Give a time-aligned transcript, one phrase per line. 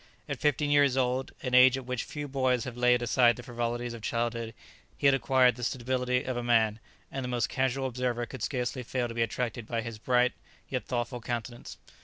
[0.27, 3.93] At fifteen years old, an age at which few boys have laid aside the frivolities
[3.93, 4.55] of childhood,
[4.97, 6.79] he had acquired the stability of a man,
[7.11, 10.33] and the most casual observer could scarcely fail to be attracted by his bright,
[10.69, 11.77] yet thoughtful countenance.